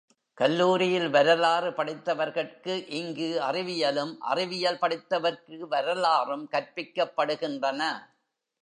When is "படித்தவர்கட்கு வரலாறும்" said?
4.81-6.49